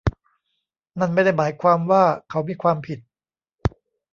[0.99, 2.99] นั่นไม่ได้หมายความว่าเขามีความผิด